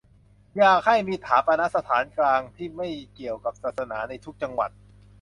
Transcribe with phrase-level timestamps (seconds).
[0.57, 4.71] อยากให้มีฌาปนสถานกลางที่ไม่เกี่ยวกับศาสนา ในทุกจังหวัด